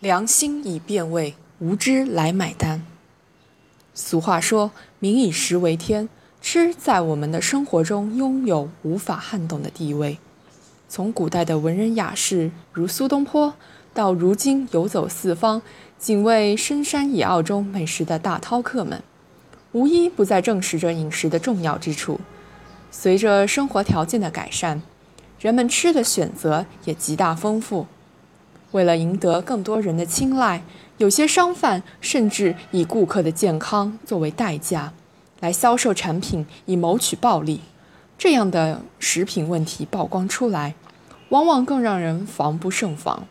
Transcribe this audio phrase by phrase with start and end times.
[0.00, 2.84] 良心已变味，无知来买单。
[3.94, 4.70] 俗话说
[5.00, 6.10] ：“民以食为天”，
[6.42, 10.18] 吃在我们的生活中拥有无法撼动的地位。
[10.86, 13.54] 从古代的文人雅士如苏东坡，
[13.94, 15.62] 到如今游走四方、
[15.98, 19.02] 仅为深山野坳中美食的大饕客们，
[19.72, 22.20] 无一不在证实着饮食的重要之处。
[22.90, 24.82] 随着生活条件的改善，
[25.40, 27.86] 人们吃的选择也极大丰富。
[28.76, 30.62] 为了赢得更多人的青睐，
[30.98, 34.92] 有些商贩甚至以顾客的健康作为代价，
[35.40, 37.62] 来销售产品以谋取暴利。
[38.18, 40.74] 这样的食品问题曝光出来，
[41.30, 43.26] 往往更让人防不胜防。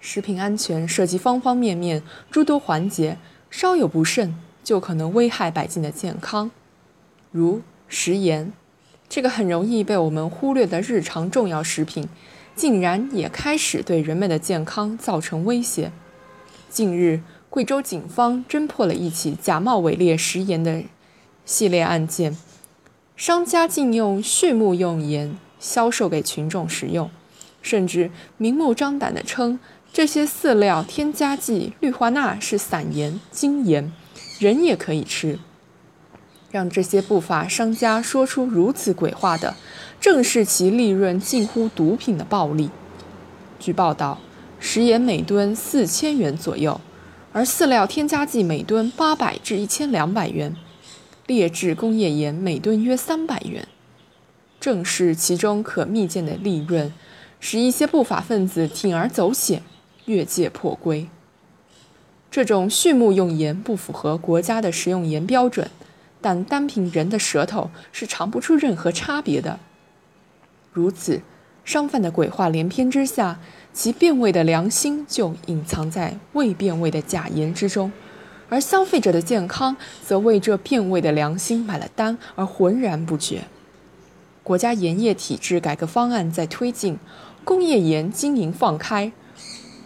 [0.00, 3.18] 食品安全涉及方方面面、诸多环节，
[3.50, 6.50] 稍有不慎就可能危害百姓的健康。
[7.30, 8.50] 如食盐，
[9.10, 12.08] 这个很容易被我们忽略的日常重要食品。
[12.54, 15.90] 竟然也开始对人们的健康造成威胁。
[16.68, 17.20] 近日，
[17.50, 20.82] 贵州警方侦破了一起假冒伪劣食盐的
[21.44, 22.36] 系列案件，
[23.16, 27.10] 商家竟用畜牧用盐销售给群众食用，
[27.60, 29.58] 甚至明目张胆地称
[29.92, 33.92] 这些饲料添加剂氯化钠是散盐、精盐，
[34.38, 35.38] 人也可以吃。
[36.52, 39.56] 让这些不法商家说出如此鬼话的。
[40.00, 42.70] 正是其利润近乎毒品的暴利。
[43.58, 44.18] 据报道，
[44.58, 46.80] 食盐每吨四千元左右，
[47.32, 50.56] 而饲料添加剂每吨八百至一千两百元，
[51.26, 53.66] 劣质工业盐每吨约三百元。
[54.60, 56.92] 正是其中可密见的利润，
[57.38, 59.62] 使一些不法分子铤而走险，
[60.06, 61.08] 越界破规。
[62.28, 65.70] 这种畜牧用盐不符合国家的食用盐标准，
[66.22, 69.58] 但单凭人的舌头是尝不出任何差别的。
[70.72, 71.20] 如此，
[71.64, 73.40] 商贩的鬼话连篇之下，
[73.72, 77.92] 其变味的良心就隐藏在未变味的假盐之中，
[78.48, 83.44] 而消费者的健康则为这变味的良心买了单而浑然不觉。
[84.42, 86.98] 国家盐业体制改革方案在推进，
[87.44, 89.12] 工业盐经营放开，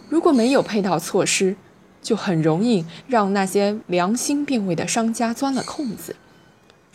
[0.09, 1.55] 如果没有配套措施，
[2.01, 6.15] 就很容易让那些良心变味的商家钻了空子。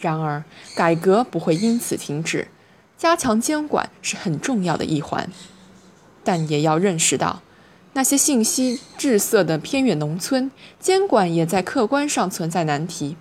[0.02, 2.48] 然而，改革不会因此停止。
[2.98, 5.30] 加强监管是很重要的一环，
[6.22, 7.42] 但也要认识到，
[7.94, 13.16] 那些信息滞涩的偏远农村，监管也在客观上存在难题。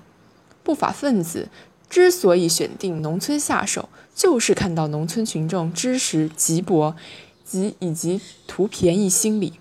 [0.64, 1.50] 不法分子
[1.90, 6.96] 之所以选定农村下手，就是看到农村群众知识瘠薄
[7.44, 9.59] 及以及图便宜心理。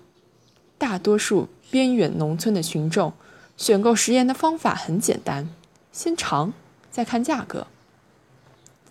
[0.77, 3.13] 大多数边远农村的群众
[3.57, 5.49] 选购食盐的方法很简单，
[5.91, 6.53] 先尝，
[6.91, 7.67] 再看价格。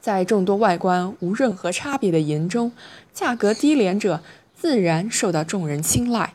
[0.02, 2.72] 在众多外观无任何差别的盐中，
[3.14, 4.24] 价格低廉者
[4.56, 6.34] 自然受到众人青睐。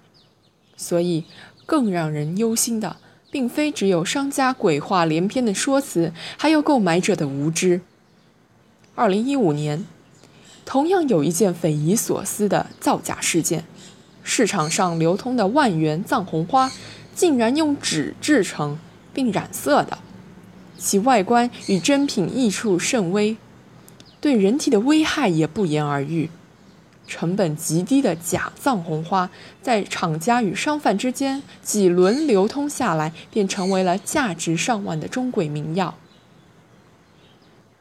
[0.76, 1.24] 所以，
[1.64, 2.96] 更让人忧心的，
[3.30, 7.80] 并非只有商家鬼话连篇的说辞，还有购买者的无知。
[8.94, 9.86] 二零一五年，
[10.66, 13.64] 同样有一件匪夷所思的造假事件：
[14.22, 16.70] 市场上流通的万元藏红花，
[17.14, 18.78] 竟然用纸制成
[19.14, 19.98] 并染色的，
[20.84, 23.38] 其外观与真品异处甚微。
[24.20, 26.28] 对人体的危害也不言而喻，
[27.06, 29.30] 成本极低的假藏红花，
[29.62, 35.94] 在厂家与商贩之间几轮流通下来，便成为了价值上万的中鬼名药。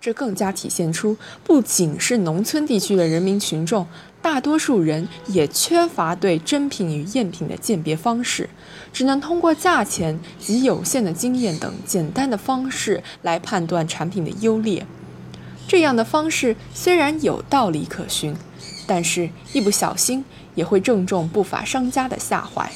[0.04, 1.16] 这更加体现出，
[1.46, 3.88] 不仅是农村地区的人民群众，
[4.22, 8.50] 大多数人也缺乏对真品与赝品的鉴别方式，
[8.92, 14.86] 只能通过价钱及有限的经验等简单的方式来判断产品的优劣。
[15.70, 18.36] 这样的方式虽然有道理可循，
[18.86, 22.70] 但是一不小心也会正中不法商家的下怀。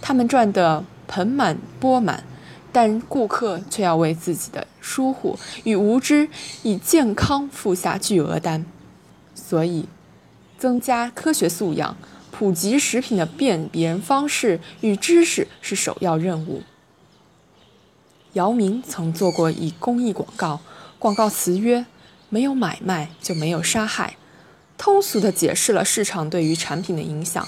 [0.00, 2.22] 他们赚得盆满钵满，
[2.72, 6.28] 但顾客却要为自己的疏忽与无知，
[6.62, 8.64] 以健康付下巨额单。
[9.34, 9.86] 所以，
[10.58, 11.96] 增加科学素养，
[12.30, 16.62] 普及食品的辨别方式与知识是首要任务。
[18.34, 20.60] 姚明曾做过一公益广告。
[20.98, 21.86] 广告词曰
[22.28, 24.16] ：“没有买卖就没有杀害。”
[24.76, 27.46] 通俗地解释了市场对于产品的影响，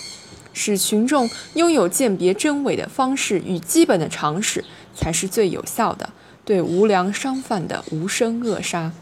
[0.53, 4.65] 使群众拥有鉴别真伪的方式与基本的常识，
[5.01, 6.11] 才是最有效的
[6.45, 8.93] 对无良商贩的无声扼杀。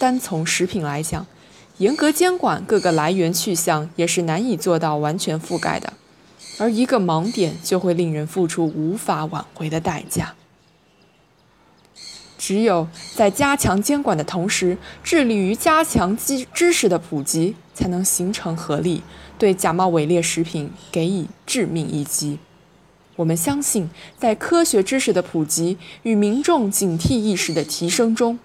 [0.00, 1.24] 单从食品来讲，
[1.78, 5.92] 严格监管各个来源去向也是难以做到完全覆盖的，
[6.58, 10.34] 而一个盲点就会令人付出无法挽回的代价。
[12.36, 19.04] 只有在加强监管的同时，致力于加强知知识的普及，才能形成合力，
[19.38, 22.40] 对假冒伪劣食品给予致命一击。
[23.22, 23.88] 我们相信，
[24.18, 28.36] 在科学知识的普及与民众警惕意识的提升中，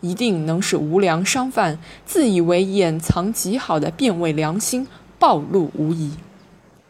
[0.00, 4.86] 一定能使无良商贩自以为掩藏极好的变味良心
[5.18, 6.12] 暴露无遗。